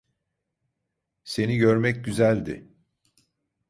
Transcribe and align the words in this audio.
Seni 1.23 1.57
görmek 1.57 2.03
güzeldi. 2.05 2.67